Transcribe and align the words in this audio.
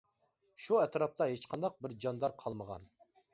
شۇ 0.67 0.79
ئەتراپتا 0.83 1.27
ھېچقانداق 1.33 1.77
بىر 1.87 1.95
جاندار 2.07 2.35
قالمىغان. 2.43 2.89